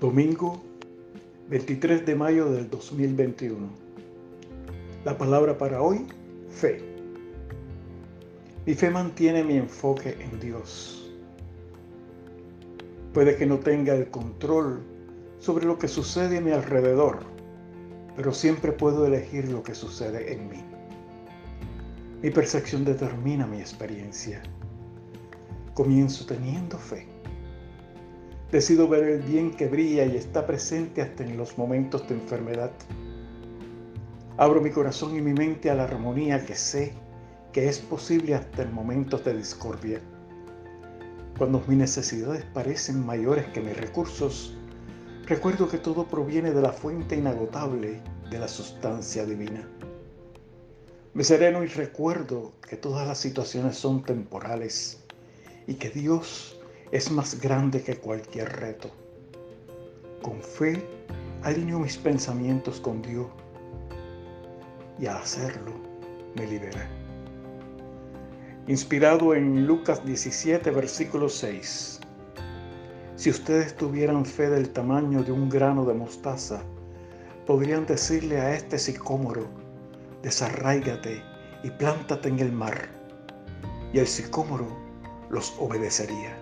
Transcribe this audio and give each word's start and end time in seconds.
Domingo 0.00 0.58
23 1.50 2.06
de 2.06 2.14
mayo 2.14 2.50
del 2.50 2.70
2021. 2.70 3.68
La 5.04 5.18
palabra 5.18 5.58
para 5.58 5.82
hoy, 5.82 6.06
fe. 6.48 6.82
Mi 8.64 8.72
fe 8.72 8.88
mantiene 8.88 9.44
mi 9.44 9.58
enfoque 9.58 10.16
en 10.18 10.40
Dios. 10.40 11.12
Puede 13.12 13.36
que 13.36 13.44
no 13.44 13.58
tenga 13.58 13.94
el 13.94 14.08
control 14.08 14.80
sobre 15.38 15.66
lo 15.66 15.78
que 15.78 15.86
sucede 15.86 16.38
a 16.38 16.40
mi 16.40 16.52
alrededor, 16.52 17.18
pero 18.16 18.32
siempre 18.32 18.72
puedo 18.72 19.04
elegir 19.04 19.50
lo 19.50 19.62
que 19.62 19.74
sucede 19.74 20.32
en 20.32 20.48
mí. 20.48 20.64
Mi 22.22 22.30
percepción 22.30 22.86
determina 22.86 23.46
mi 23.46 23.60
experiencia. 23.60 24.42
Comienzo 25.74 26.24
teniendo 26.24 26.78
fe 26.78 27.19
Decido 28.52 28.88
ver 28.88 29.04
el 29.04 29.22
bien 29.22 29.52
que 29.52 29.68
brilla 29.68 30.04
y 30.04 30.16
está 30.16 30.44
presente 30.44 31.02
hasta 31.02 31.22
en 31.22 31.36
los 31.36 31.56
momentos 31.56 32.08
de 32.08 32.16
enfermedad. 32.16 32.72
Abro 34.38 34.60
mi 34.60 34.70
corazón 34.70 35.14
y 35.14 35.20
mi 35.20 35.32
mente 35.32 35.70
a 35.70 35.76
la 35.76 35.84
armonía 35.84 36.44
que 36.44 36.56
sé 36.56 36.92
que 37.52 37.68
es 37.68 37.78
posible 37.78 38.34
hasta 38.34 38.62
en 38.62 38.74
momentos 38.74 39.24
de 39.24 39.36
discordia. 39.36 40.00
Cuando 41.38 41.62
mis 41.68 41.78
necesidades 41.78 42.44
parecen 42.52 43.06
mayores 43.06 43.46
que 43.48 43.60
mis 43.60 43.76
recursos, 43.76 44.56
recuerdo 45.26 45.68
que 45.68 45.78
todo 45.78 46.08
proviene 46.08 46.50
de 46.50 46.60
la 46.60 46.72
fuente 46.72 47.14
inagotable 47.14 48.00
de 48.30 48.38
la 48.40 48.48
sustancia 48.48 49.24
divina. 49.24 49.68
Me 51.14 51.22
sereno 51.22 51.62
y 51.62 51.68
recuerdo 51.68 52.50
que 52.68 52.76
todas 52.76 53.06
las 53.06 53.18
situaciones 53.18 53.76
son 53.76 54.02
temporales 54.02 55.04
y 55.68 55.74
que 55.74 55.90
Dios 55.90 56.59
es 56.92 57.10
más 57.10 57.40
grande 57.40 57.82
que 57.82 57.96
cualquier 57.96 58.48
reto. 58.60 58.90
Con 60.22 60.40
fe 60.42 60.84
alineo 61.42 61.78
mis 61.78 61.96
pensamientos 61.96 62.80
con 62.80 63.00
Dios 63.00 63.26
y 64.98 65.06
al 65.06 65.18
hacerlo 65.18 65.72
me 66.34 66.46
libera. 66.46 66.88
Inspirado 68.66 69.34
en 69.34 69.66
Lucas 69.66 70.04
17, 70.04 70.70
versículo 70.70 71.28
6. 71.28 72.00
Si 73.16 73.30
ustedes 73.30 73.76
tuvieran 73.76 74.24
fe 74.24 74.48
del 74.50 74.70
tamaño 74.70 75.22
de 75.22 75.32
un 75.32 75.48
grano 75.48 75.84
de 75.84 75.94
mostaza, 75.94 76.62
podrían 77.46 77.86
decirle 77.86 78.40
a 78.40 78.54
este 78.54 78.78
sicómoro, 78.78 79.46
desarráigate 80.22 81.22
y 81.62 81.70
plántate 81.70 82.28
en 82.28 82.38
el 82.38 82.52
mar, 82.52 82.88
y 83.92 83.98
el 83.98 84.06
sicómoro 84.06 84.66
los 85.30 85.54
obedecería. 85.58 86.36